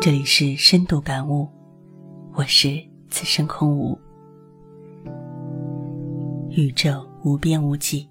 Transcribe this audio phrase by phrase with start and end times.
[0.00, 1.46] 这里是深度感悟，
[2.32, 4.00] 我是此生空无。
[6.48, 8.08] 宇宙无边无际，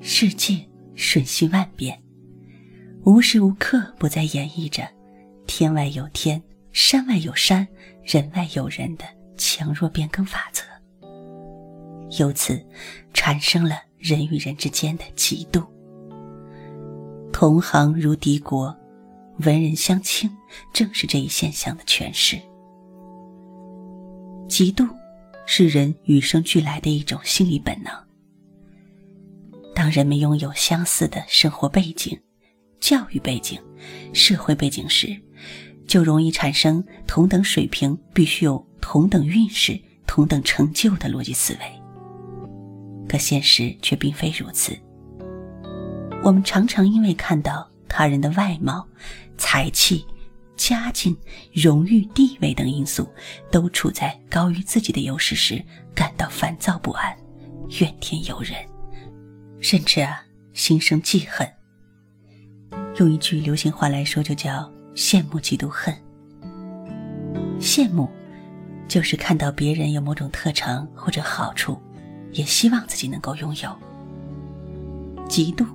[0.00, 1.96] 世界瞬息万变，
[3.04, 4.82] 无时无刻不在演绎着
[5.46, 6.42] “天外有天，
[6.72, 7.68] 山外有山，
[8.02, 9.04] 人外有人”的
[9.36, 10.64] 强弱变更法则，
[12.18, 12.60] 由此
[13.14, 15.64] 产生了人与人之间的嫉妒。
[17.32, 18.76] 同行如敌国。
[19.38, 20.30] 文人相轻，
[20.72, 22.36] 正是这一现象的诠释。
[24.48, 24.88] 嫉妒
[25.46, 27.92] 是人与生俱来的一种心理本能。
[29.74, 32.16] 当人们拥有相似的生活背景、
[32.78, 33.58] 教育背景、
[34.12, 35.18] 社会背景时，
[35.88, 41.60] 就容易产生同等水平必须有同等运势、同等成就的逻辑思维。
[43.08, 44.78] 可现实却并非如此。
[46.22, 48.88] 我们常常因为看到他人的外貌，
[49.36, 50.06] 才气、
[50.56, 51.14] 家境、
[51.52, 53.06] 荣誉、地位等因素
[53.50, 55.62] 都处在高于自己的优势时，
[55.94, 57.14] 感到烦躁不安、
[57.80, 58.56] 怨天尤人，
[59.60, 60.22] 甚至啊
[60.54, 61.46] 心生记恨。
[62.96, 65.94] 用一句流行话来说，就叫羡慕、嫉妒、恨。
[67.60, 68.08] 羡慕，
[68.88, 71.78] 就是看到别人有某种特长或者好处，
[72.30, 73.70] 也希望自己能够拥有；
[75.28, 75.66] 嫉妒，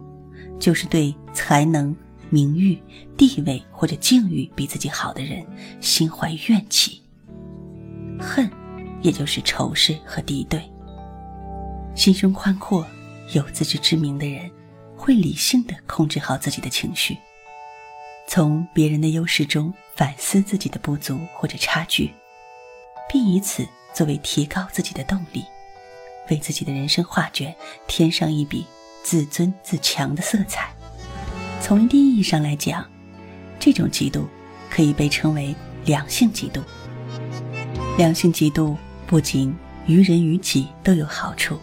[0.59, 1.95] 就是对才能。
[2.30, 2.78] 名誉、
[3.16, 5.45] 地位或者境遇比自己好的人，
[5.81, 7.02] 心怀怨气、
[8.19, 8.50] 恨，
[9.02, 10.61] 也就是仇视和敌对。
[11.95, 12.86] 心胸宽阔、
[13.34, 14.52] 有自知之明的人，
[14.95, 17.17] 会理性的控制好自己的情绪，
[18.28, 22.12] 从别人的优势中反思自己的不足或者差距，
[23.09, 25.44] 并以此作为提高自己的动力，
[26.30, 27.56] 为自己的人生画卷
[27.88, 28.66] 添上一笔
[29.03, 30.72] 自尊自强的色彩。
[31.61, 32.86] 从一定意义上来讲，
[33.59, 34.25] 这种嫉妒
[34.69, 35.53] 可以被称为
[35.86, 36.61] 良性嫉妒。
[37.97, 39.53] 良性嫉妒不仅
[39.85, 41.59] 于人于己都有好处，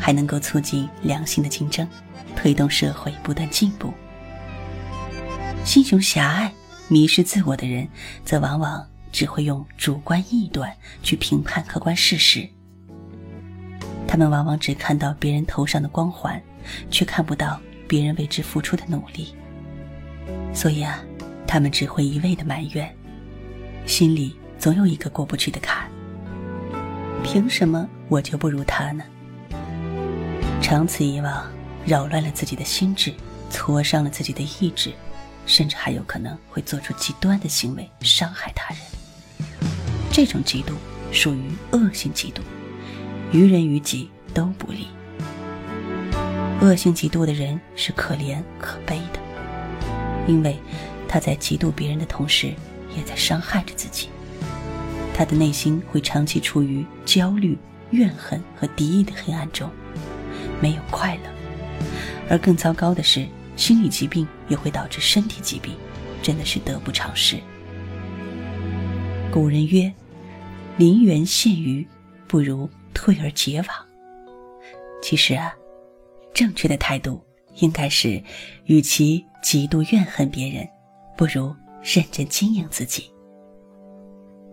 [0.00, 1.86] 还能够促进良性的竞争，
[2.34, 3.92] 推动社会不断进步。
[5.64, 6.50] 心胸狭隘、
[6.88, 7.86] 迷失自我的人，
[8.24, 12.48] 则往往只会用主观臆断去评判客观事实。
[14.06, 16.40] 他们往往只看到别人头上的光环，
[16.90, 17.60] 却看不到。
[17.88, 19.34] 别人为之付出的努力，
[20.54, 21.02] 所以啊，
[21.46, 22.94] 他们只会一味的埋怨，
[23.86, 25.90] 心里总有一个过不去的坎。
[27.24, 29.02] 凭什么我就不如他呢？
[30.60, 31.50] 长此以往，
[31.86, 33.14] 扰乱了自己的心智，
[33.48, 34.92] 挫伤了自己的意志，
[35.46, 38.82] 甚至还有可能会做出极端的行为，伤害他人。
[40.12, 40.74] 这种嫉妒
[41.10, 42.40] 属于恶性嫉妒，
[43.32, 44.88] 于人于己都不利。
[46.60, 49.20] 恶性嫉妒的人是可怜可悲的，
[50.26, 50.58] 因为
[51.06, 52.48] 他在嫉妒别人的同时，
[52.96, 54.08] 也在伤害着自己。
[55.14, 57.56] 他的内心会长期处于焦虑、
[57.90, 59.70] 怨恨和敌意的黑暗中，
[60.60, 61.22] 没有快乐。
[62.28, 63.24] 而更糟糕的是，
[63.54, 65.76] 心理疾病也会导致身体疾病，
[66.20, 67.36] 真的是得不偿失。
[69.30, 69.92] 古人曰
[70.76, 71.86] ：“临渊羡鱼，
[72.26, 73.68] 不如退而结网。”
[75.00, 75.54] 其实啊。
[76.34, 77.20] 正确的态度
[77.56, 78.22] 应该是，
[78.66, 80.68] 与其极度怨恨别人，
[81.16, 83.10] 不如认真经营自己。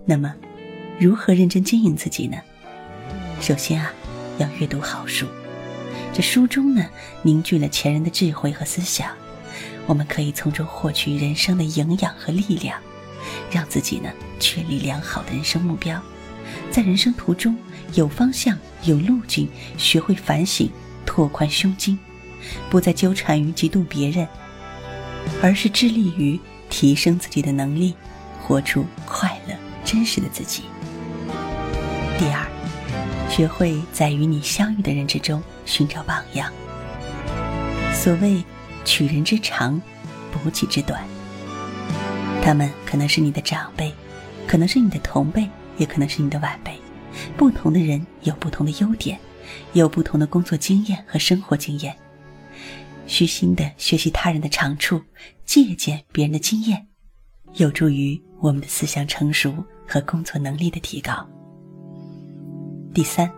[0.05, 0.33] 那么，
[0.99, 2.37] 如何认真经营自己呢？
[3.41, 3.93] 首先啊，
[4.37, 5.27] 要阅读好书。
[6.13, 6.85] 这书中呢，
[7.21, 9.11] 凝聚了前人的智慧和思想，
[9.85, 12.79] 我们可以从中获取人生的营养和力量，
[13.51, 16.01] 让自己呢确立良好的人生目标，
[16.71, 17.55] 在人生途中
[17.95, 20.69] 有方向、有路径，学会反省。
[21.15, 21.97] 拓宽胸襟，
[22.69, 24.27] 不再纠缠于嫉妒别人，
[25.41, 26.37] 而是致力于
[26.69, 27.95] 提升自己的能力，
[28.43, 29.55] 活出快乐
[29.85, 30.63] 真实的自己。
[32.19, 32.45] 第二，
[33.29, 36.51] 学会在与你相遇的人之中寻找榜样。
[37.93, 38.43] 所谓
[38.83, 39.81] 取人之长，
[40.33, 41.01] 补己之短，
[42.43, 43.89] 他们可能是你的长辈，
[44.45, 46.77] 可能是你的同辈，也可能是你的晚辈。
[47.37, 49.17] 不同的人有不同的优点。
[49.73, 51.95] 有不同的工作经验和生活经验，
[53.07, 55.01] 虚心的学习他人的长处，
[55.45, 56.87] 借鉴别人的经验，
[57.55, 59.53] 有助于我们的思想成熟
[59.87, 61.27] 和工作能力的提高。
[62.93, 63.31] 第三，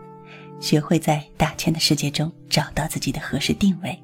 [0.59, 3.98] 学会在大千的世界中找到自己的合适定位。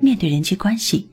[0.00, 1.10] 面对人际关系，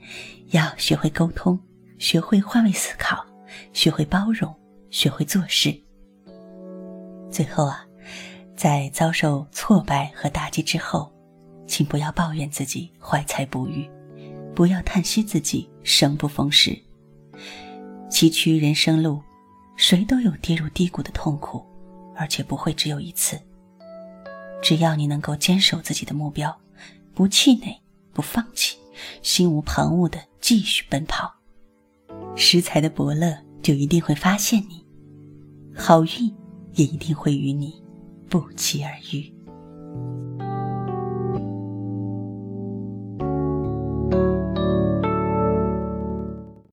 [0.52, 1.60] 要学会沟通，
[1.98, 3.26] 学会换位思考，
[3.72, 4.54] 学会包容，
[4.90, 5.74] 学会做事。
[7.32, 7.86] 最后啊。
[8.60, 11.10] 在遭受挫败和打击之后，
[11.66, 13.90] 请不要抱怨自己怀才不遇，
[14.54, 16.78] 不要叹息自己生不逢时。
[18.10, 19.22] 崎岖人生路，
[19.78, 21.66] 谁都有跌入低谷的痛苦，
[22.18, 23.40] 而且不会只有一次。
[24.62, 26.54] 只要你能够坚守自己的目标，
[27.14, 28.78] 不气馁，不放弃，
[29.22, 31.34] 心无旁骛的继续奔跑，
[32.36, 34.86] 食材的伯乐就一定会发现你，
[35.74, 36.30] 好运
[36.74, 37.82] 也一定会与你
[38.30, 39.39] 不期而遇。